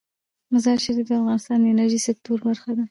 مزارشریف 0.53 0.97
د 1.07 1.11
افغانستان 1.19 1.57
د 1.61 1.65
انرژۍ 1.73 1.99
سکتور 2.07 2.37
برخه 2.47 2.69
ده. 2.77 2.79